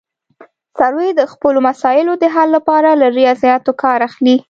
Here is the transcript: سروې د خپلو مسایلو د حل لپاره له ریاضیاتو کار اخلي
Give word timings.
سروې 0.77 1.09
د 1.19 1.21
خپلو 1.31 1.59
مسایلو 1.69 2.13
د 2.19 2.25
حل 2.35 2.49
لپاره 2.57 2.89
له 3.01 3.07
ریاضیاتو 3.19 3.71
کار 3.83 3.99
اخلي 4.09 4.35